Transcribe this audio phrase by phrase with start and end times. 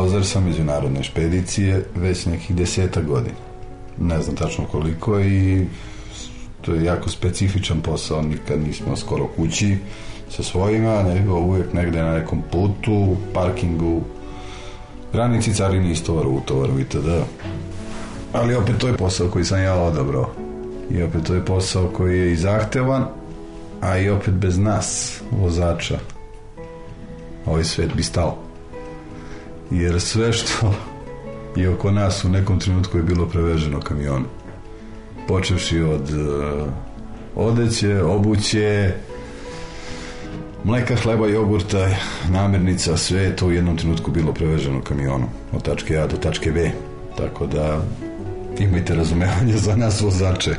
[0.00, 3.36] Vozač sam međunarodne špedicije već nekih deseta godina.
[3.98, 5.66] Ne znam tačno koliko i
[6.60, 9.76] to je jako specifičan posao, nikad nismo skoro kući
[10.30, 14.00] sa svojima, nego uvijek negde na nekom putu, parkingu,
[15.12, 17.08] granici carini istovaru, utovaru itd.
[18.32, 20.30] Ali opet to je posao koji sam ja odabrao.
[20.90, 23.06] I opet to je posao koji je i zahtevan,
[23.80, 25.98] a i opet bez nas, vozača,
[27.46, 28.49] ovaj svet bi stao
[29.70, 30.74] jer sve što
[31.56, 34.26] je oko nas u nekom trenutku je bilo preveženo kamionom.
[35.28, 36.68] Počevši od uh,
[37.36, 38.94] odeće, obuće,
[40.64, 41.88] mleka, hleba, jogurta,
[42.30, 45.28] namirnica, sve je to u jednom trenutku bilo preveženo kamionom.
[45.52, 46.70] Od tačke A do tačke B.
[47.16, 47.82] Tako da
[48.58, 50.54] imajte razumevanje za nas vozače.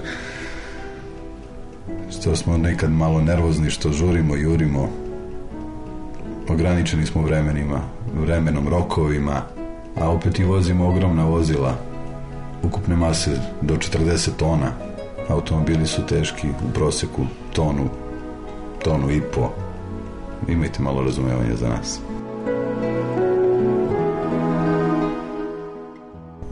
[2.12, 4.90] Što smo nekad malo nervozni, što žurimo, jurimo,
[6.50, 7.82] ograničeni smo vremenima,
[8.14, 9.42] vremenom, rokovima,
[10.02, 11.76] a opet i vozimo ogromna vozila,
[12.64, 14.72] ukupne mase do 40 tona.
[15.30, 17.90] Automobili su teški u proseku tonu,
[18.84, 19.50] tonu i po.
[20.48, 22.00] Imajte malo razumevanja za nas.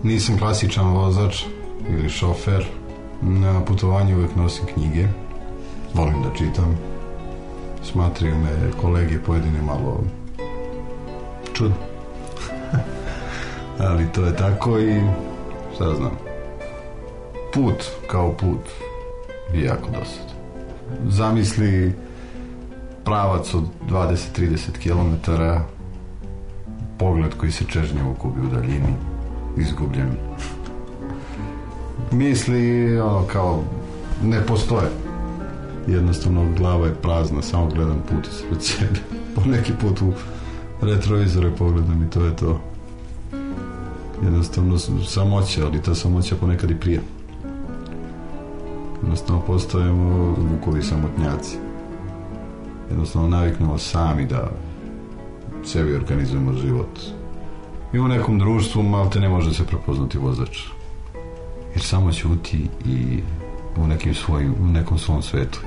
[0.04, 1.44] Nisam klasičan vozač
[1.90, 2.66] ili šofer.
[3.22, 5.08] Na putovanju uvek nosim knjige.
[5.94, 6.89] Volim da čitam
[7.84, 10.04] smatraju me kolege pojedine malo
[11.54, 11.76] čudno.
[13.90, 15.02] Ali to je tako i
[15.76, 16.12] šta znam.
[17.54, 18.70] Put kao put
[19.54, 20.26] je jako dosad.
[21.08, 21.94] Zamisli
[23.04, 25.32] pravac od 20-30 km
[26.98, 28.94] pogled koji se čežnjevo kubi u daljini
[29.58, 30.10] izgubljen
[32.12, 33.64] misli ono kao
[34.24, 34.90] ne postoje
[35.88, 39.00] jednostavno glava je prazna, samo gledam put ispred sebe.
[39.36, 40.14] Po neki put u
[40.82, 42.62] retrovizore pogledam i to je to.
[44.24, 47.02] Jednostavno samoća, ali ta samoća ponekad i prije.
[49.02, 51.58] Jednostavno postajemo vukovi samotnjaci.
[52.90, 54.50] Jednostavno naviknemo sami da
[55.66, 57.00] sebi organizujemo život.
[57.94, 60.60] I u nekom društvu malte ne može se prepoznati vozač.
[61.74, 63.20] Jer samo ćuti i
[63.84, 65.60] u, nekim svojim, u nekom svom svetu.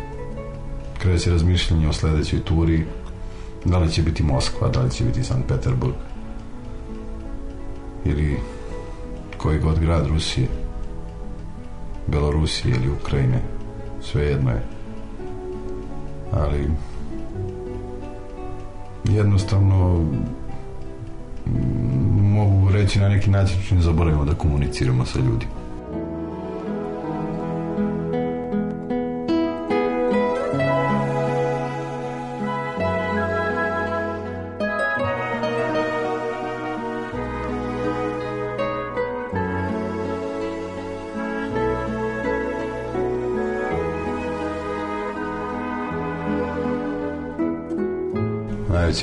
[0.98, 2.84] Kreće razmišljanje o sledećoj turi
[3.64, 5.94] da li će biti Moskva, da li će biti Sankt Peterburg
[8.04, 8.36] ili
[9.36, 10.48] koji god grad Rusije
[12.06, 13.42] Belorusije ili Ukrajine
[14.02, 14.62] sve jedno je.
[16.32, 16.70] Ali
[19.04, 20.04] jednostavno
[21.46, 21.52] mm,
[22.32, 25.61] mogu reći na neki način ne zaboravimo da komuniciramo sa ljudima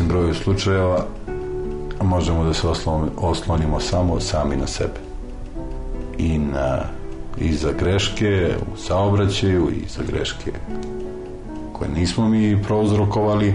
[0.10, 1.06] broju slučajeva
[2.02, 2.68] možemo da se
[3.18, 5.00] oslonimo, samo sami na sebe.
[6.18, 6.84] I na
[7.38, 10.52] i za greške u saobraćaju i za greške
[11.74, 13.54] koje nismo mi prouzrokovali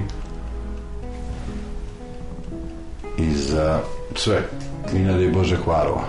[3.19, 3.81] i za
[4.15, 4.43] sve.
[4.95, 6.05] I ne daj Bože hvarova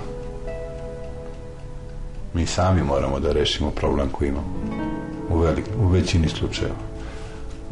[2.33, 4.53] mi sami moramo da rešimo problem koji imamo
[5.29, 6.94] u, velik, u većini slučajeva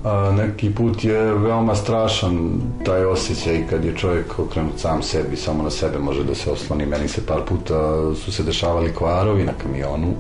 [0.04, 5.64] a, neki put je veoma strašan taj osjećaj kad je čovjek okrenut sam sebi, samo
[5.64, 6.86] na sebe može da se osloni.
[6.86, 7.76] Meni se par puta
[8.16, 10.14] su se dešavali kvarovi na kamionu.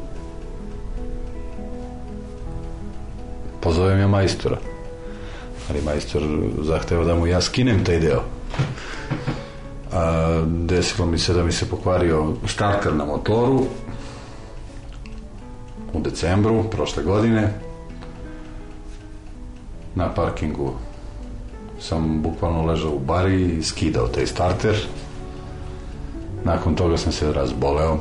[3.61, 4.57] Pozovem ja majstora.
[5.69, 6.21] Ali majstor
[6.61, 8.21] zahteva da mu ja skinem taj deo.
[9.93, 13.65] A, desilo mi se da mi se pokvario starter na motoru
[15.93, 17.53] u decembru prošle godine
[19.95, 20.71] na parkingu.
[21.79, 24.75] Sam bukvalno ležao u bari i skidao taj starter.
[26.43, 27.97] Nakon toga sam se razboleo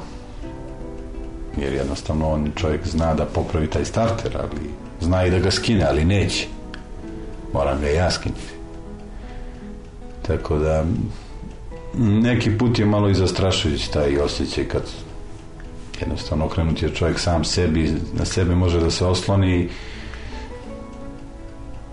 [1.56, 5.85] jer jednostavno on čovjek zna da popravi taj starter ali zna i da ga skine
[5.89, 6.47] ali neće.
[7.53, 8.62] Moram ga ja skinuti
[10.23, 10.85] tako da
[11.99, 14.83] neki put je malo i zastrašujući taj osjećaj kad
[16.00, 19.69] jednostavno okrenut je čovjek sam sebi na sebe može da se osloni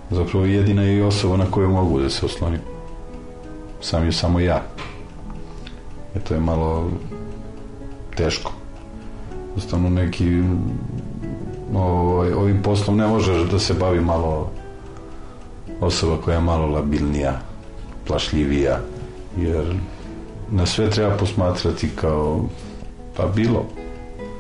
[0.09, 2.59] zapravo jedina je i osoba na koju mogu da se oslonim.
[3.81, 4.63] Sam je samo ja.
[6.15, 6.91] E to je malo
[8.15, 8.51] teško.
[9.47, 10.43] Jednostavno neki
[11.75, 14.51] ovaj, ovim poslom ne možeš da se bavi malo
[15.81, 17.39] osoba koja je malo labilnija
[18.07, 18.79] plašljivija
[19.37, 19.75] jer
[20.51, 22.45] na sve treba posmatrati kao
[23.17, 23.65] pa bilo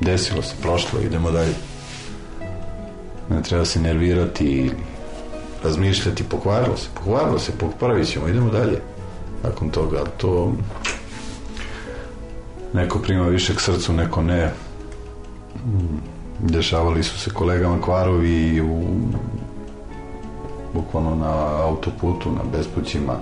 [0.01, 1.53] desilo se, prošlo, idemo dalje.
[3.29, 4.75] Ne treba se nervirati ili
[5.63, 8.81] razmišljati, pokvarilo se pokvarilo se, popravit ćemo, idemo dalje
[9.43, 10.53] nakon toga, to
[12.73, 14.51] neko prima više k srcu, neko ne.
[16.39, 18.83] Dešavali su se kolegama kvarovi u
[20.73, 23.19] bukvalno na autoputu, na bespućima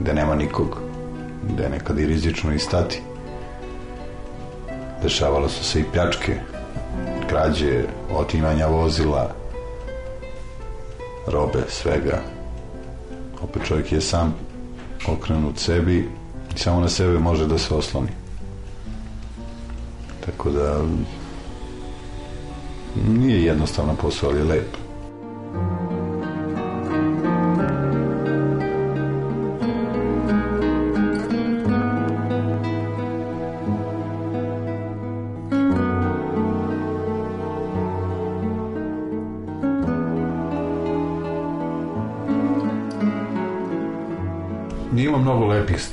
[0.00, 0.78] gde nema nikog
[1.42, 3.02] gde je nekad i rizično i stati.
[5.02, 6.40] Dešavalo su se i pljačke
[7.28, 7.82] krađe,
[8.14, 9.30] otimanja vozila
[11.26, 12.22] robe, svega.
[13.42, 14.34] Opet čovjek je sam
[15.08, 16.08] okrenut sebi
[16.56, 18.10] i samo na sebe može da se osloni.
[20.26, 20.84] Tako da
[23.08, 24.85] nije jednostavno posao, ali je lep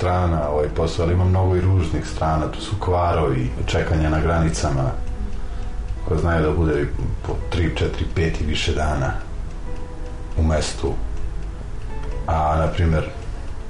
[0.03, 4.91] strana ovaj posao, ali ima mnogo i ružnih strana, tu su kvarovi, čekanja na granicama,
[6.07, 6.88] ko znaju da bude
[7.27, 9.13] po 3, 4, 5 i više dana
[10.38, 10.94] u mestu,
[12.27, 13.09] a, na primer,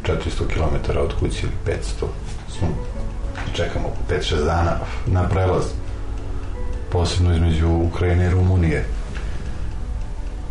[0.04, 0.18] 400
[0.54, 2.06] km od kuće ili 500,
[2.58, 2.68] smo,
[3.54, 5.66] čekamo 5-6 dana na prelaz,
[6.92, 8.86] posebno između Ukrajine i Rumunije,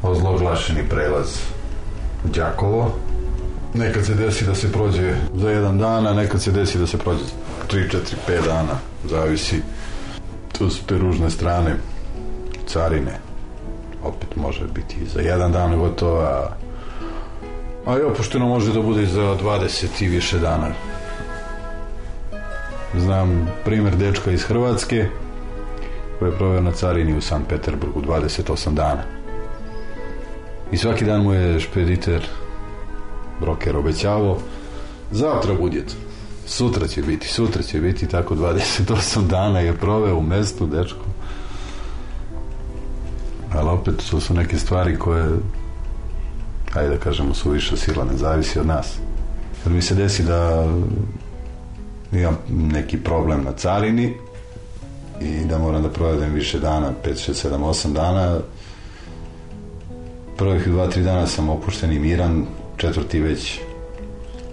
[0.03, 1.39] ozloglašeni prelaz
[2.25, 2.95] Đakovo,
[3.75, 6.99] nekad se desi da se prođe za jedan dan, a nekad se desi da se
[6.99, 7.25] prođe
[7.69, 7.99] 3, 4,
[8.29, 8.79] 5 dana,
[9.11, 9.63] zavisi.
[10.59, 11.77] To su te ružne strane
[12.67, 13.19] carine.
[14.05, 16.21] Opet može biti za jedan dan gotovo,
[17.87, 20.69] a, i opušteno može da bude za 20 i više dana.
[22.99, 25.07] Znam primer dečka iz Hrvatske
[26.19, 29.03] koji je proveo na carini u San Peterburgu 28 dana.
[30.73, 32.29] I svaki dan mu je špediter
[33.43, 34.39] broker obećavao
[35.11, 35.97] zautra budjet
[36.47, 38.07] sutra će biti, sutra će biti.
[38.07, 41.05] Tako 28 dana je proveo u mestu dečko.
[43.55, 45.29] Ali opet to su neke stvari koje
[46.75, 48.99] ajde da kažemo su više sila, ne zavisi od nas.
[49.65, 50.67] Kad mi se desi da
[52.13, 54.15] imam neki problem na carini
[55.21, 58.39] i da moram da provedem više dana 5, 6, 7, 8 dana.
[60.37, 63.61] Prvih 2-3 dana sam opušten i miran četvrti već.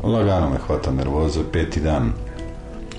[0.03, 2.11] Lagano me hvata nervoza, peti dan.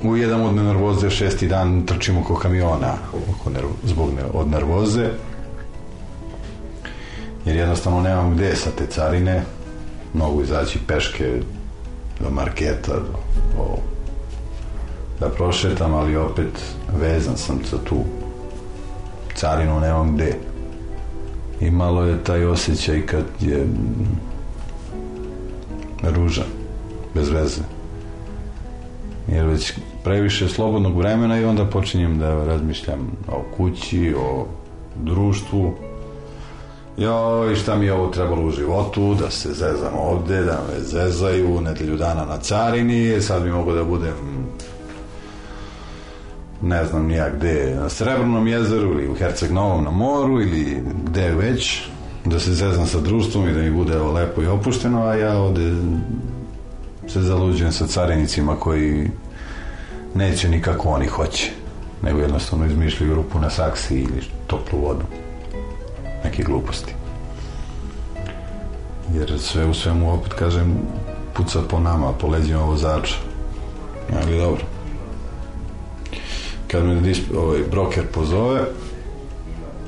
[0.02, 2.94] U jedan od nervoze, šesti dan trčim oko kamiona.
[3.30, 5.08] Oko nervo, zbog ne, od nervoze.
[7.44, 9.42] Jer jednostavno nemam gde sa te carine.
[10.14, 11.40] Mogu izaći peške
[12.20, 13.18] do marketa do,
[13.58, 13.78] o,
[15.20, 18.04] da prošetam ali opet vezan sam za tu
[19.34, 20.36] carinu nemam gde.
[21.60, 23.66] I malo je taj osjećaj kad je
[26.02, 26.46] ružan,
[27.14, 27.62] bez veze.
[29.28, 29.72] Jer već
[30.04, 34.46] previše slobodnog vremena i onda počinjem da razmišljam o kući, o
[34.96, 35.74] društvu.
[36.96, 41.60] Joj, šta mi je ovo trebalo u životu, da se zezam ovde, da me zezaju,
[41.60, 44.14] nedelju dana na carini, sad bi mogo da budem
[46.62, 51.34] ne znam nija gde, na Srebrnom jezeru ili u Herceg Novom na moru ili gde
[51.34, 51.82] već,
[52.24, 55.74] da se zezam sa društvom i da mi bude lepo i opušteno, a ja ovde
[57.08, 59.10] se zaluđujem sa carinicima koji
[60.14, 61.50] neće nikako oni hoće,
[62.02, 65.04] nego jednostavno izmišljaju rupu na saksi ili toplu vodu.
[66.24, 66.94] Neke gluposti.
[69.14, 70.78] Jer sve u svemu, opet kažem,
[71.34, 73.14] puca po nama, po leđima vozača.
[74.16, 74.62] Ali dobro.
[76.68, 78.60] Kad me ovaj, broker pozove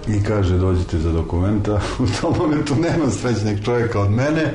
[0.09, 4.54] i kaže dođite za dokumenta, u tom momentu nema srećneg čovjeka od mene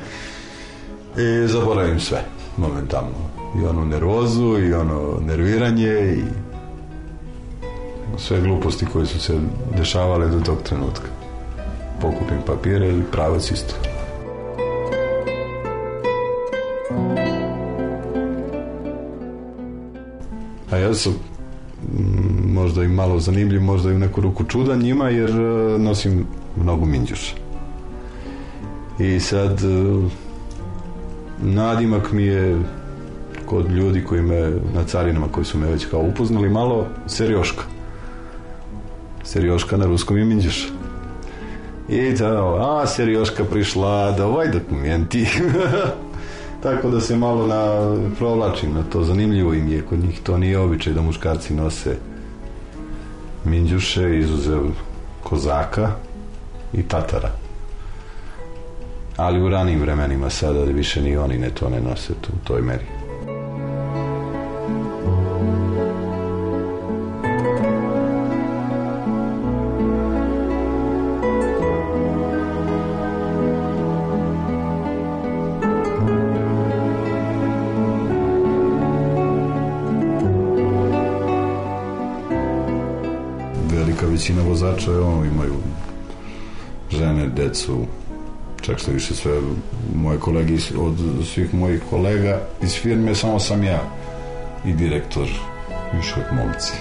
[1.18, 2.24] i zaboravim sve
[2.58, 3.28] momentalno.
[3.62, 6.24] I onu nervozu i ono nerviranje i
[8.18, 9.40] sve gluposti koje su se
[9.78, 11.08] dešavale do tog trenutka.
[12.02, 13.74] Pokupim papire i pravac isto.
[20.72, 21.14] A ja sam
[22.68, 26.86] možda i malo zanimljiv, možda i u neku ruku čudan njima, jer e, nosim mnogo
[26.86, 27.36] minđuša.
[29.00, 30.10] I sad e,
[31.42, 32.60] nadimak mi je
[33.46, 37.64] kod ljudi koji me na carinama koji su me već kao upoznali malo Serioška.
[39.24, 40.68] Serioška na ruskom je minđuša.
[41.90, 45.28] I da, a Serioška prišla, da ovaj dokumenti.
[46.64, 49.04] Tako da se malo na, provlačim na to.
[49.04, 50.20] Zanimljivo im je kod njih.
[50.24, 51.98] To nije običaj da muškarci nose
[53.48, 54.62] minđuše, izuzev
[55.24, 55.92] kozaka
[56.74, 57.32] i tatara.
[59.18, 62.62] Ali u ranim vremenima sada više ni oni ne to ne nose tu, u toj
[62.62, 62.97] meri.
[84.28, 85.54] Većina vozača ono, imaju
[86.92, 87.86] žene, decu,
[88.62, 89.42] čak što više sve
[89.96, 90.94] moje kolege od
[91.34, 93.82] svih mojih kolega iz firme samo sam ja
[94.66, 95.28] i direktor
[95.94, 96.74] više od momci.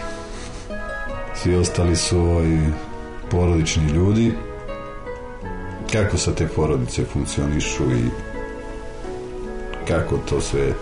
[1.34, 2.58] Svi ostali su ovaj,
[3.30, 4.32] porodični ljudi.
[5.92, 8.10] Kako sa te porodice funkcionišu i
[9.88, 10.72] kako to sve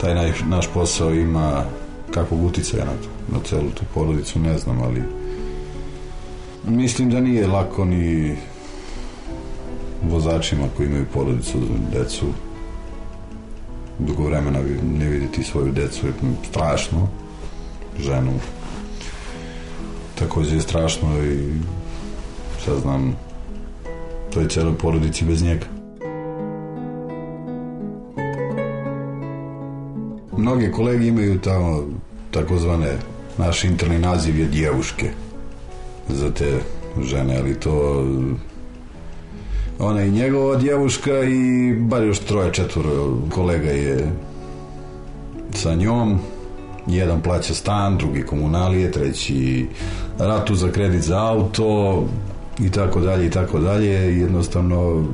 [0.00, 0.14] taj
[0.48, 1.64] naš posao ima
[2.10, 5.25] kakvog uticaja na, to, na celu tu porodicu ne znam, ali
[6.66, 8.36] Mislim da nije lako ni
[10.02, 11.58] vozačima koji imaju porodicu,
[11.92, 12.26] decu,
[13.98, 14.58] dugo vremena
[14.98, 16.12] ne vidjeti svoju decu je
[16.50, 17.08] strašno,
[17.98, 18.32] ženu.
[20.18, 21.52] Takođe je strašno i
[22.64, 23.16] sad znam
[24.34, 25.66] toj celoj porodici bez njega.
[30.36, 31.84] Mnoge kolege imaju tamo
[32.30, 32.98] takozvane,
[33.38, 35.25] naš interni naziv je djevuške
[36.08, 36.58] za te
[37.02, 38.04] žene, ali to
[39.78, 44.12] ona je njegova djevuška i bar još troje, četvoro kolega je
[45.54, 46.18] sa njom.
[46.86, 49.66] Jedan plaća stan, drugi komunalije, treći
[50.18, 52.04] ratu za kredit za auto
[52.58, 54.18] i tako dalje i tako dalje.
[54.20, 55.04] Jednostavno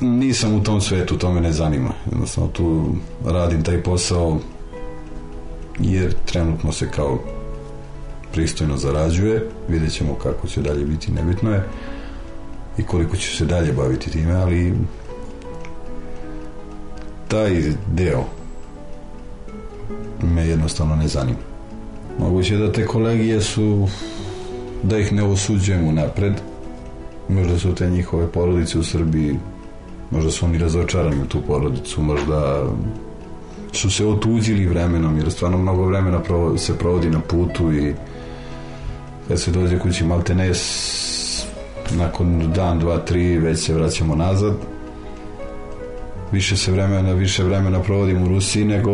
[0.00, 1.90] nisam u tom svetu, to me ne zanima.
[2.10, 2.86] Jednostavno tu
[3.26, 4.38] radim taj posao
[5.78, 7.18] jer trenutno se kao
[8.32, 11.64] pristojno zarađuje, vidjet ćemo kako će dalje biti, nebitno je
[12.78, 14.74] i koliko će se dalje baviti time, ali
[17.28, 18.24] taj deo
[20.22, 21.38] me jednostavno ne zanima.
[22.18, 23.88] Moguće da te kolegije su
[24.82, 26.32] da ih ne osuđujemo napred
[27.28, 29.36] možda su te njihove porodice u Srbiji
[30.10, 32.66] možda su oni razočarani u tu porodicu možda
[33.72, 36.20] su se otuđili vremenom jer stvarno mnogo vremena
[36.56, 37.94] se provodi na putu i
[39.30, 40.52] kad se dođe kući malte ne
[41.90, 44.54] nakon dan, dva, tri već se vraćamo nazad.
[46.32, 48.90] Više se vremena više vremena provodim u Rusiji nego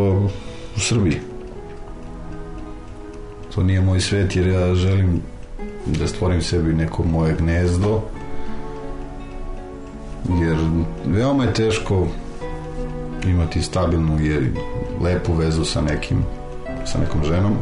[0.76, 1.20] u Srbiji.
[3.54, 5.22] To nije moj svet jer ja želim
[5.86, 8.02] da stvorim sebi neko moje gnezdo
[10.40, 10.56] jer
[11.06, 12.06] veoma je teško
[13.26, 14.50] imati stabilnu i
[15.04, 16.18] lepu vezu sa nekim
[16.84, 17.56] sa nekom ženom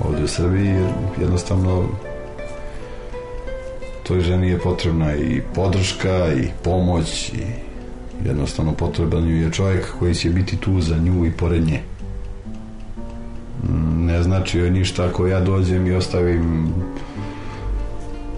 [0.00, 0.90] ovdje u Srbiji jer
[1.20, 1.88] jednostavno
[4.08, 7.42] toj ženi je potrebna i podrška i pomoć i
[8.24, 11.80] jednostavno potreban ju je čovjek koji će biti tu za nju i pored nje.
[13.62, 16.72] Mm, ne znači joj ništa ako ja dođem i ostavim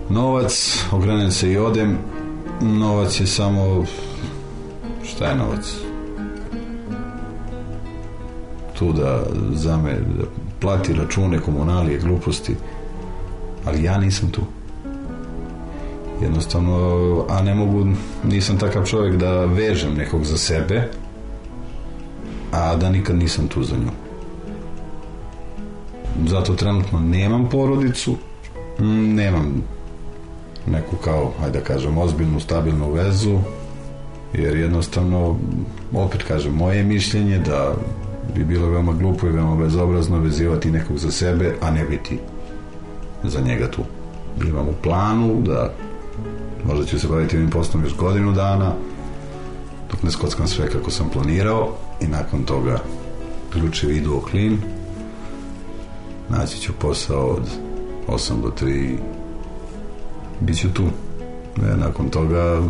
[0.09, 1.99] novac ogrenem se i odem.
[2.61, 3.85] Novac je samo
[5.05, 5.75] šta je novac?
[8.79, 12.55] Tu da za me da plati račune, komunalije, gluposti
[13.65, 14.41] ali ja nisam tu.
[16.23, 17.87] Jednostavno a ne mogu
[18.25, 20.89] nisam takav čovjek da vežem nekog za sebe
[22.53, 23.91] a da nikad nisam tu za nju.
[26.27, 28.17] Zato trenutno nemam porodicu
[28.79, 29.63] mm, nemam
[30.67, 33.39] neku kao, ajde da kažem, ozbiljnu, stabilnu vezu,
[34.33, 35.39] jer jednostavno,
[35.95, 37.75] opet kažem, moje je mišljenje da
[38.35, 42.19] bi bilo veoma glupo i veoma bezobrazno vezivati nekog za sebe, a ne biti
[43.25, 43.83] za njega tu.
[44.49, 45.73] Imam u planu da
[46.65, 48.73] možda ću se baviti ovim poslom još godinu dana,
[49.91, 52.79] dok ne skockam sve kako sam planirao i nakon toga
[53.53, 54.59] ključevi idu o klin,
[56.29, 57.49] naći ću posao od
[58.09, 58.97] 8 do 3
[60.41, 60.83] bit ću tu.
[60.83, 62.63] E, nakon toga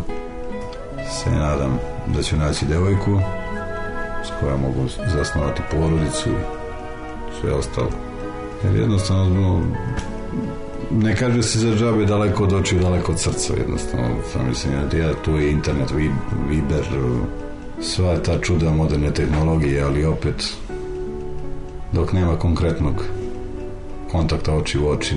[1.11, 1.79] se nadam
[2.15, 3.19] da ću naći devojku
[4.41, 7.89] koja mogu zasnovati porodicu i sve ostalo.
[8.63, 9.61] Jer jednostavno
[10.91, 14.07] ne kaže se za džabe daleko od očiju, daleko od srca jednostavno.
[14.47, 15.91] Mislim, ja, tu je internet,
[16.49, 16.85] Viber,
[17.81, 20.53] sva ta čuda moderne tehnologije, ali opet
[21.91, 23.03] dok nema konkretnog
[24.11, 25.15] kontakta oči u oči,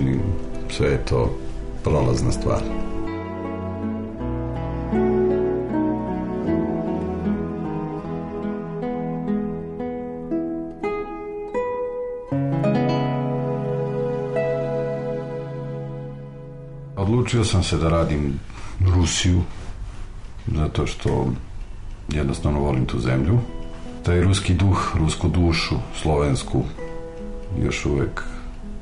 [0.71, 1.38] sve je to
[1.85, 2.83] prolazna stvar.
[17.25, 18.40] Odlučio sam se da radim
[18.81, 19.43] Rusiju
[20.47, 21.26] zato što
[22.09, 23.38] jednostavno volim tu zemlju.
[24.02, 26.62] Taj ruski duh, rusku dušu, slovensku,
[27.62, 28.23] još uvek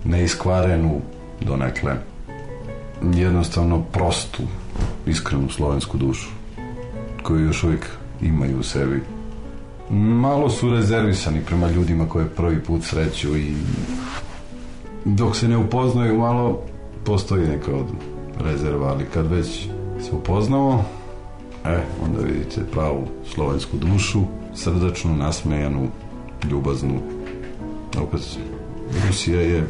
[0.04, 1.00] neiskvarenu
[1.40, 1.96] donekle
[3.14, 4.42] jednostavno prostu,
[5.06, 6.28] iskrenu slovensku dušu
[7.22, 7.86] koju još uvijek
[8.22, 9.02] imaju u sebi.
[9.90, 13.54] Malo su rezervisani prema ljudima koje prvi put sreću i
[15.04, 16.62] dok se ne upoznaju malo
[17.04, 17.86] postoji neka od
[18.40, 19.68] rezerva, ali kad već
[20.00, 20.84] se upoznamo,
[21.64, 24.20] e, onda vidite pravu slovensku dušu,
[24.54, 25.88] srdačnu, nasmejanu,
[26.50, 27.00] ljubaznu.
[28.02, 28.38] Opet,
[29.06, 29.66] Rusija je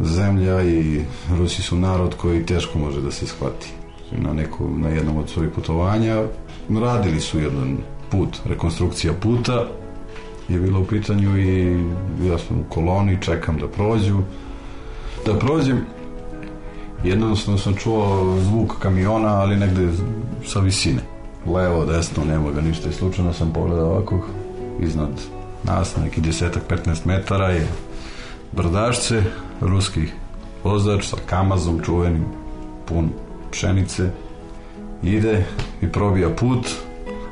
[0.00, 1.00] zemlja i
[1.38, 3.72] Rusi su narod koji teško može da se shvati.
[4.12, 6.22] Na, neko, na jednom od svojih putovanja
[6.80, 7.78] radili su jedan
[8.10, 9.66] put, rekonstrukcija puta
[10.48, 11.80] je bila u pitanju i
[12.28, 14.18] ja sam u koloni, čekam da prođu.
[15.26, 15.86] Da prođem,
[17.04, 19.88] jednostavno sam čuo zvuk kamiona, ali negde
[20.46, 21.02] sa visine.
[21.46, 24.20] Levo, desno, nema ga ništa i slučajno sam pogledao ovako
[24.80, 25.10] iznad
[25.64, 27.68] nas, neki desetak, 15 metara je
[28.52, 29.22] brdašce,
[29.60, 30.08] ruski
[30.64, 32.24] vozač sa kamazom čuvenim,
[32.86, 33.08] pun
[33.50, 34.10] pšenice,
[35.02, 35.44] ide
[35.82, 36.68] i probija put,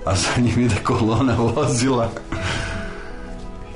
[0.05, 2.09] a za njim ide kolona vozila.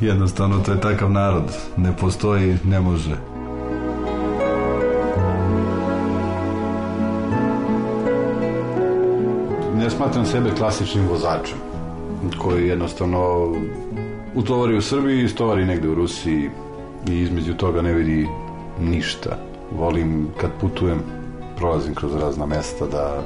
[0.01, 1.57] Jednostavno, to je takav narod.
[1.77, 3.36] Ne postoji, ne može.
[9.97, 11.59] Smatram sebe klasičnim vozačem
[12.39, 13.53] koji jednostavno
[14.35, 16.51] utovari u Srbiji, istovari negde u Rusiji
[17.09, 18.29] i između toga ne vidi
[18.81, 19.39] ništa.
[19.73, 20.99] Volim kad putujem,
[21.57, 23.23] prolazim kroz razna mesta da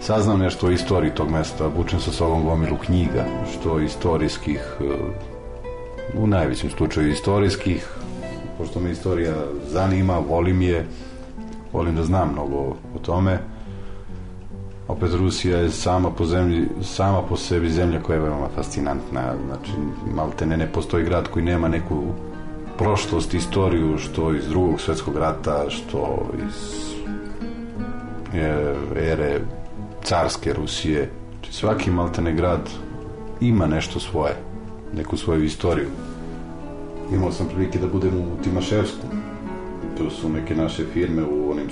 [0.00, 4.76] saznam nešto o istoriji tog mesta, vučem sa sobom gomilu knjiga, što istorijskih,
[6.18, 7.88] u najvećem slučaju istorijskih,
[8.58, 9.34] pošto me istorija
[9.68, 10.86] zanima, volim je,
[11.72, 12.58] volim da znam mnogo
[12.94, 13.53] o tome.
[14.88, 19.72] Opet Rusija je sama po zemlji, sama po sebi zemlja koja je veoma fascinantna, znači
[20.14, 22.02] malte ne, ne postoji grad koji nema neku
[22.78, 26.84] prošlost, istoriju, što iz drugog svetskog rata, što iz
[28.96, 29.40] ere
[30.02, 31.10] carske Rusije.
[31.32, 32.70] Znači, svaki maltene grad
[33.40, 34.36] ima nešto svoje,
[34.92, 35.88] neku svoju istoriju.
[37.12, 39.06] Imao sam prilike da budem u Timaševsku.
[39.98, 41.66] Tu su neke naše firme u onim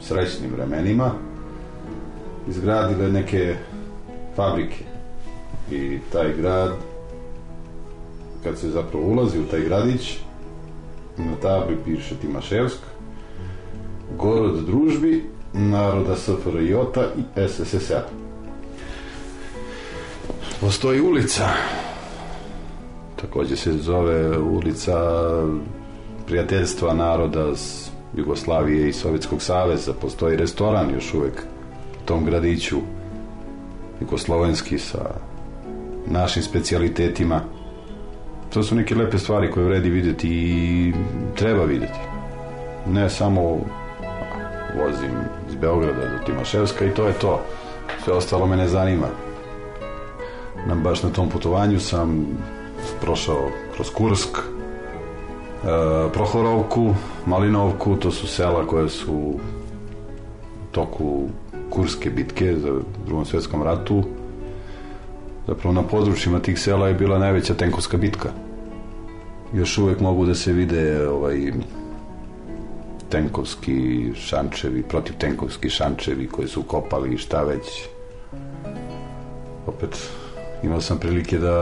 [0.00, 1.12] srećnim vremenima
[2.48, 3.56] izgradile neke
[4.36, 4.84] fabrike.
[5.70, 6.72] I taj grad
[8.44, 10.18] kad se zapravo ulazi u taj gradić,
[11.16, 12.78] na tabli piše Timaševsk,
[14.18, 16.72] Gorod družbi, naroda SFRJ
[17.16, 18.02] i SSSR.
[20.60, 21.48] Postoji ulica,
[23.16, 24.96] takođe se zove ulica
[26.26, 29.92] prijateljstva naroda s Jugoslavije i Sovjetskog saveza.
[29.92, 31.42] Postoji restoran još uvek
[32.04, 32.76] tom gradiću,
[34.00, 35.10] jugoslovenski sa
[36.06, 37.40] našim specijalitetima
[38.52, 40.92] to su neke lepe stvari koje vredi videti i
[41.36, 41.98] treba videti.
[42.86, 43.42] Ne samo
[44.78, 45.10] vozim
[45.48, 47.40] iz Beograda do Timaševska i to je to.
[48.04, 49.06] Sve ostalo me ne zanima.
[50.66, 52.26] Na, baš na tom putovanju sam
[53.00, 54.42] prošao kroz Kursk, e,
[56.12, 56.94] Prohorovku,
[57.26, 59.34] Malinovku, to su sela koje su
[60.70, 61.28] toku
[61.70, 64.04] Kurske bitke za drugom svjetskom ratu
[65.50, 68.28] Zapravo na područjima tih sela je bila najveća tenkovska bitka.
[69.54, 71.52] Još uvek mogu da se vide ovaj
[73.08, 77.66] tenkovski šančevi, protiv tenkovski šančevi koji su kopali i šta već.
[79.66, 80.10] Opet
[80.62, 81.56] imao sam prilike da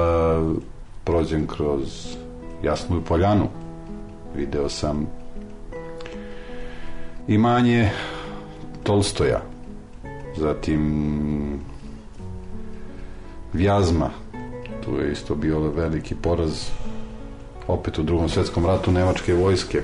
[1.04, 2.16] prođem kroz
[2.62, 3.48] Jasnu poljanu.
[4.36, 5.06] Video sam
[7.28, 7.90] imanje
[8.82, 9.57] Tolstoja.
[10.38, 11.60] Zatim
[13.52, 14.10] Vjazma.
[14.84, 16.70] Tu je isto bio veliki poraz
[17.66, 19.82] opet u drugom svetskom ratu nemačke vojske.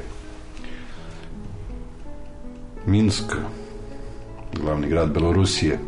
[2.87, 3.25] Minsk,
[4.53, 5.79] glavni grad Belorusije,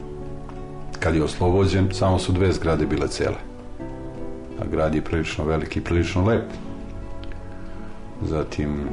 [1.01, 3.39] kad je oslobođen, samo su dve zgrade bile cele.
[4.61, 6.45] A grad je prilično veliki, prilično lep.
[8.23, 8.89] Zatim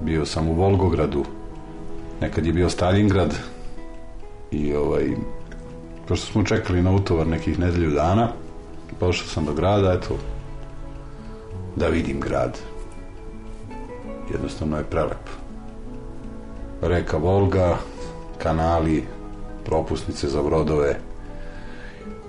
[0.00, 1.24] bio sam u Volgogradu,
[2.20, 3.34] nekad je bio Stalingrad
[4.50, 5.10] i ovaj
[6.08, 8.28] pošto smo čekali na utovar nekih nedelju dana
[9.00, 10.16] pošao sam do grada eto
[11.76, 12.58] da vidim grad.
[14.32, 15.28] Jednostavno je prelep.
[16.82, 17.76] Reka Volga
[18.38, 19.04] kanali
[19.64, 21.00] propusnice za brodove.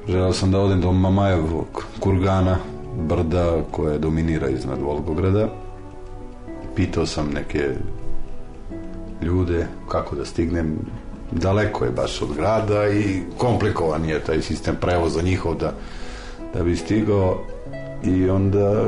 [0.08, 2.58] Želeo sam da odem do Mamajevog kurgana
[3.08, 5.50] brda koje dominira iznad Volgograda.
[6.76, 7.70] Pitao sam neke
[9.22, 10.78] ljude kako da stignem
[11.32, 15.74] daleko je baš od grada i komplikovan je taj sistem prevoza njihov da,
[16.54, 17.38] da bi stigao.
[18.04, 18.86] I onda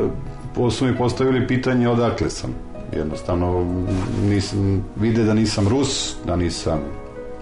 [0.72, 2.56] su mi postavili pitanje odakle sam.
[2.96, 3.66] Jednostavno
[4.24, 6.80] nisam, vide da nisam Rus da nisam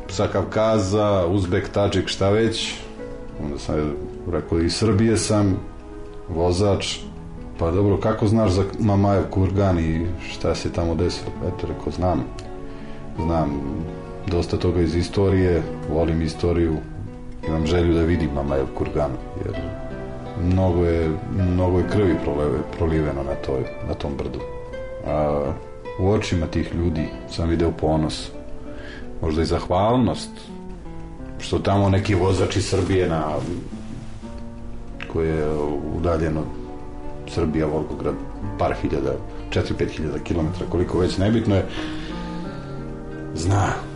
[0.07, 2.75] sa Kavkaza Uzbek, Tadžik, šta već.
[3.43, 3.75] Onda sam
[4.31, 5.57] rekao i Srbije sam
[6.29, 6.97] vozač.
[7.59, 11.31] Pa dobro, kako znaš za Mamajev kurgan i šta se tamo desilo?
[11.47, 12.23] Eto, rekao, znam
[13.25, 13.61] znam
[14.27, 16.75] dosta toga iz istorije, volim istoriju,
[17.47, 19.11] imam želju da vidim Mamajev kurgan,
[19.45, 19.55] jer
[20.43, 24.39] mnogo je, mnogo je krvi proleve, proliveno na, toj, na tom brdu.
[25.07, 25.45] A
[25.99, 28.31] u očima tih ljudi sam video ponos,
[29.21, 30.29] možda i zahvalnost,
[31.39, 33.23] što tamo neki vozač iz Srbije na
[35.13, 35.49] koje je
[35.97, 36.41] udaljeno
[37.27, 38.15] Srbija, Volgograd,
[38.57, 39.13] par hiljada,
[39.49, 41.65] 4-5 hiljada kilometra, koliko već nebitno je,
[43.35, 43.88] zna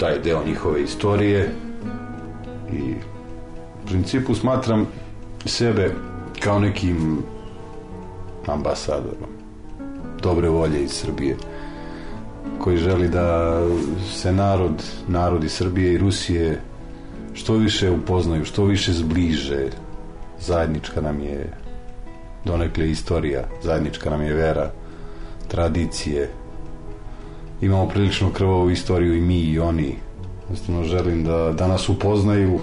[0.00, 1.50] taj deo njihove istorije
[2.72, 2.94] i
[3.84, 4.86] u principu smatram
[5.46, 5.94] sebe
[6.40, 7.18] kao nekim
[8.46, 9.30] ambasadorom
[10.22, 11.36] dobre volje iz Srbije
[12.58, 13.60] koji želi da
[14.12, 16.60] se narod, narodi Srbije i Rusije
[17.34, 19.68] što više upoznaju, što više zbliže.
[20.40, 21.52] Zajednička nam je
[22.44, 24.70] donekle istorija, zajednička nam je vera,
[25.48, 26.30] tradicije,
[27.60, 29.94] imamo prilično krvavu istoriju i mi i oni.
[30.42, 32.58] Jednostavno želim da, da nas upoznaju,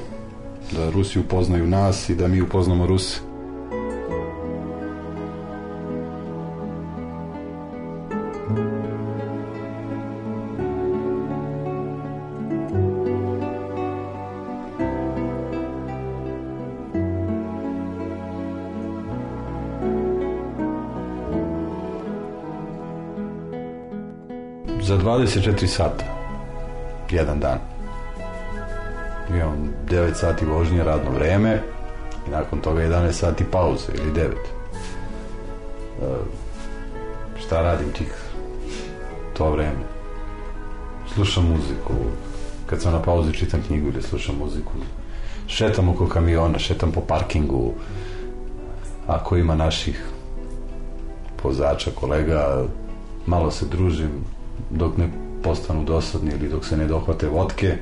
[0.71, 3.26] da Rusi upoznaju nas i da mi upoznamo Ruse.
[25.17, 26.05] 24 sata.
[27.09, 27.57] Jedan dan.
[29.29, 31.61] Imam 9 sati vožnje radno vreme
[32.27, 34.33] i nakon toga 11 sati pauze ili 9 e,
[37.39, 38.13] šta radim tih
[39.37, 39.83] to vreme?
[41.13, 41.93] Slušam muziku.
[42.65, 44.71] Kad sam na pauzi čitam knjigu ili slušam muziku.
[45.47, 47.73] Šetam oko kamiona šetam po parkingu.
[49.07, 50.05] Ako ima naših
[51.43, 52.65] vozača, kolega
[53.25, 54.36] malo se družim
[54.69, 55.09] dok ne
[55.43, 57.77] postanu dosadni ili dok se ne dohvate vodke.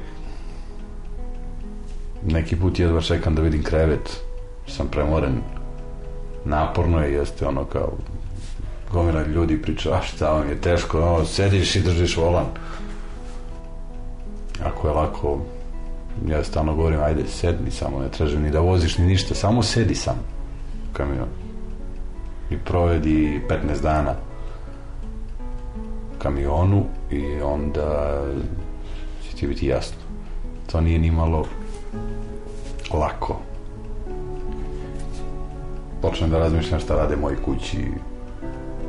[2.26, 4.22] Neki put jedva čekam da vidim krevet.
[4.68, 5.42] Sam premoren.
[6.46, 7.94] Naporno je jeste ono kao
[8.92, 12.46] gomila ljudi priča a šta vam je teško no, sediš i držiš volan.
[14.64, 15.40] Ako je lako
[16.28, 19.96] ja stalno govorim ajde sedni samo ne tražim ni da voziš ni ništa samo sedi
[19.96, 20.16] sam.
[20.94, 21.28] Kamion
[22.50, 24.16] i provedi 15 dana
[26.20, 28.22] kamionu i onda
[29.30, 29.98] će ti biti jasno.
[30.72, 31.46] To nije ni malo
[32.94, 33.40] lako.
[36.02, 37.78] Počnem da razmišljam šta rade moji kući,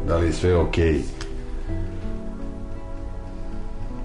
[0.09, 0.93] da li je sve okej.
[0.93, 1.03] Okay.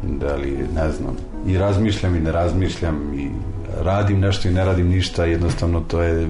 [0.03, 1.15] Da li, ne znam,
[1.47, 3.29] i razmišljam i ne razmišljam i
[3.79, 6.29] radim nešto i ne radim ništa, jednostavno to je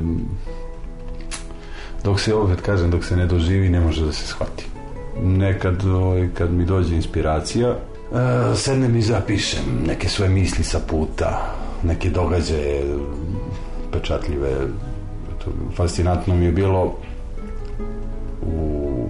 [2.04, 4.66] dok se opet kažem, dok se ne doživi ne može da se shvati
[5.24, 8.18] nekad ovaj, kad mi dođe inspiracija uh,
[8.58, 12.98] sednem i zapišem neke svoje misli sa puta neke događaje
[13.92, 14.52] pečatljive
[15.44, 16.96] to, fascinantno mi je bilo
[18.42, 19.08] u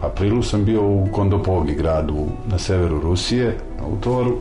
[0.00, 4.36] aprilu sam bio u Kondopogi gradu na severu Rusije na utoru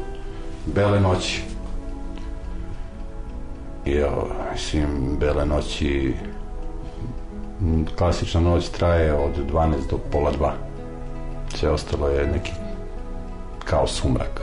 [0.76, 1.42] Bele noći.
[3.86, 4.88] Evo, mislim,
[5.20, 6.14] Bele noći
[7.98, 10.52] Klasična noć traje od 12 do pola 2.
[11.56, 12.52] Sve ostalo je neki
[13.66, 14.42] kao sumrak.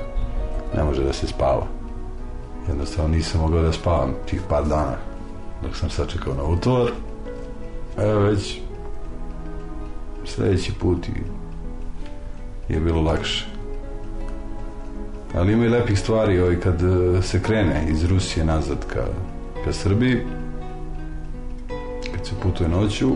[0.76, 1.66] Ne može da se spava.
[2.68, 4.96] Jednostavno nisam mogao da spavam tih par dana
[5.62, 6.90] dok sam sačekao na utovar.
[7.98, 8.60] Evo već
[10.24, 11.06] sledeći put
[12.68, 13.46] je bilo lakše.
[15.34, 19.04] Ali ima i lepih stvari ovaj, kad e, se krene iz Rusije nazad ka,
[19.64, 20.22] ka Srbiji
[22.42, 23.10] putuje noću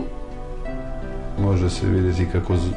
[1.39, 2.69] može se vidjeti kako z...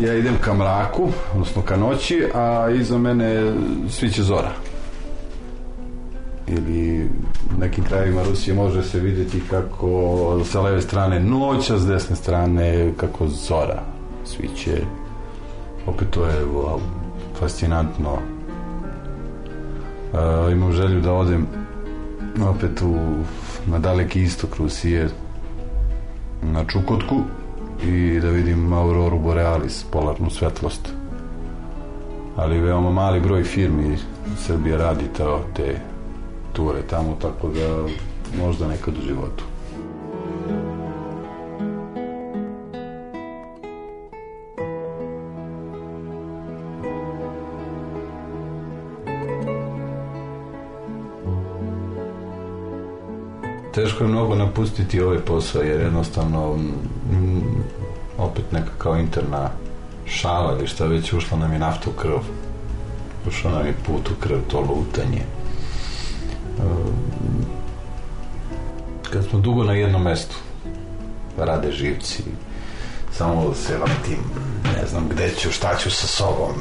[0.00, 3.52] ja idem ka mraku odnosno ka noći a iza mene
[3.88, 4.50] sviće zora
[6.48, 7.08] ili
[7.56, 12.16] u nekim krajevima Rusije može se vidjeti kako sa leve strane noć, a s desne
[12.16, 13.82] strane kako zora
[14.24, 14.80] sviće.
[15.86, 16.34] Opet to je
[17.38, 18.12] fascinantno.
[18.12, 18.18] Uh,
[20.52, 21.46] imam želju da odem
[22.48, 22.96] opet u,
[23.66, 25.08] na daleki istok Rusije
[26.42, 27.20] na Čukotku
[27.86, 30.88] i da vidim Auroru Borealis, polarnu svetlost.
[32.36, 33.98] Ali veoma mali broj firmi
[34.38, 35.04] Srbija radi
[35.56, 35.80] te
[36.52, 37.86] ture tamo, tako da
[38.44, 39.44] možda nekad u životu.
[53.74, 57.40] Teško je mnogo napustiti ovaj posao jer jednostavno mm,
[58.18, 59.50] opet neka kao interna
[60.06, 62.18] šala ili šta već ušla nam je nafta u krv.
[63.28, 65.22] Ušao nam je put u krv, to lutanje
[69.14, 70.36] kad smo dugo na jednom mestu
[71.38, 72.22] rade živci
[73.12, 74.18] samo se vrtim
[74.76, 76.54] ne znam gde ću, šta ću sa sobom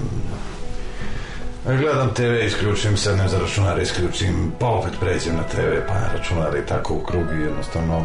[1.65, 6.55] gledam TV, isključim, sednem za računar, isključim, pa opet pređem na TV, pa na računar
[6.57, 7.99] i tako u krug i jednostavno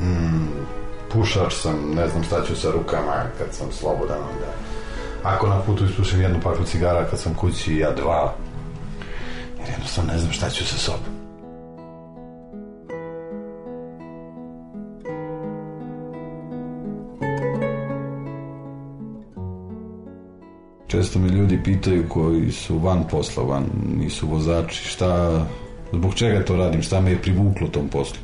[0.00, 0.66] mm,
[1.12, 4.52] pušač sam, ne znam šta ću sa rukama kad sam slobodan onda.
[5.22, 8.34] Ako na putu ispušim jednu paklu cigara kad sam kući, ja dva
[9.58, 11.15] jer jednostavno ne znam šta ću sa sobom
[20.96, 23.64] Često me ljudi pitaju koji su van posla, van,
[23.98, 25.46] nisu vozači, šta,
[25.92, 28.18] zbog čega to radim, šta me je privuklo tom poslu.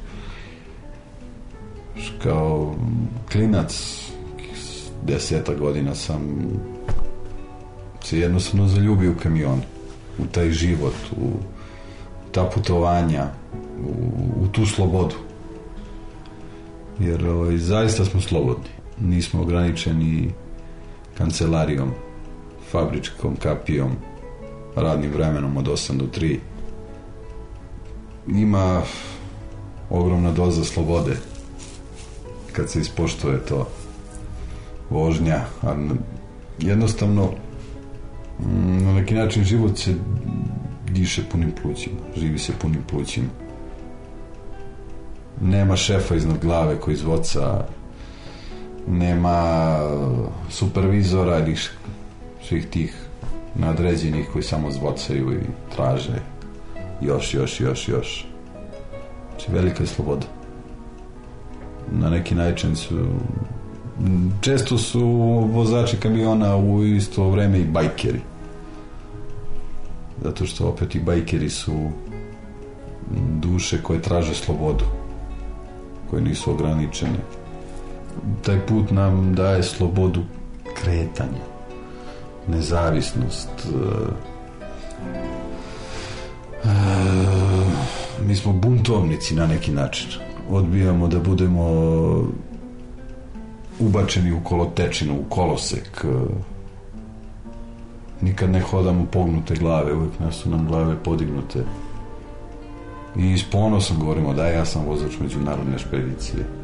[2.22, 2.74] Kao
[3.32, 4.00] klinac,
[5.02, 6.20] deseta godina sam
[8.04, 9.60] se jednostavno zaljubio u kamion,
[10.18, 11.30] u taj život, u
[12.30, 13.26] ta putovanja,
[13.84, 15.14] u, u tu slobodu.
[16.98, 18.68] Jer ovaj, zaista smo slobodni.
[19.00, 20.30] Nismo ograničeni
[21.18, 21.92] kancelarijom,
[22.72, 23.90] fabričkom kapijom,
[24.76, 26.38] radnim vremenom od 8 do 3.
[28.28, 28.82] Ima
[29.90, 31.16] ogromna doza slobode
[32.52, 33.68] kad se ispoštuje to
[34.90, 35.74] vožnja, a
[36.58, 37.30] jednostavno
[38.40, 39.94] mm, na neki način život se
[40.90, 43.28] diše punim plućima, živi se punim plućima.
[45.40, 47.64] Nema šefa iznad glave koji zvoca,
[48.88, 49.78] nema
[50.50, 51.56] supervizora ili
[52.48, 52.94] svih tih
[53.54, 56.20] nadređenih koji samo zvocaju i traže
[57.00, 58.26] još, još, još, još.
[59.30, 60.26] Znači, velika je sloboda.
[61.92, 62.98] Na neki način su
[64.40, 65.02] često su
[65.52, 68.20] vozači kamiona u isto vreme i bajkeri.
[70.22, 71.90] Zato što opet i bajkeri su
[73.40, 74.84] duše koje traže slobodu,
[76.10, 77.18] koje nisu ograničene.
[78.42, 80.22] Taj put nam daje slobodu
[80.82, 81.51] kretanja
[82.48, 84.32] nezavisnost e,
[88.26, 90.10] mi smo buntovnici na neki način.
[90.50, 91.64] Odbijamo da budemo
[93.80, 96.04] ubačeni u kolotečinu, u kolosek
[98.20, 101.64] nikad ne hodamo pognute glave uvijek nas su nam glave podignute.
[103.16, 106.61] I s ponosom govorimo da ja sam vozač međunarodne špedicije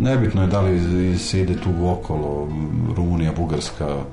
[0.00, 2.48] Nebitno je da li se ide tu okolo,
[2.96, 4.04] Rumunija, Bugarska,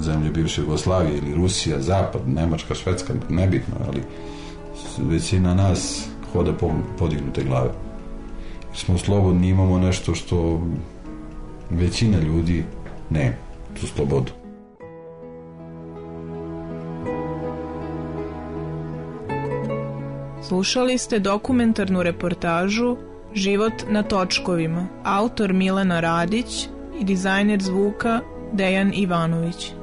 [0.00, 4.02] zemlje bivše Jugoslavije ili Rusija, Zapad, Nemačka, Švedska, nebitno, ali
[4.98, 6.52] većina nas hoda
[6.98, 7.70] podignute glave.
[8.68, 10.60] Jer smo slobodni, imamo nešto što
[11.70, 12.64] većina ljudi
[13.10, 13.38] ne,
[13.80, 14.32] tu slobodu.
[20.42, 22.96] Slušali ste dokumentarnu reportažu
[23.34, 24.86] Život na točkovima.
[25.04, 26.68] Autor Milena Radić
[27.00, 28.20] i dizajner zvuka
[28.52, 29.77] Dejan Ivanović.